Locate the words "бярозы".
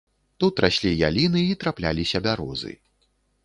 2.29-2.77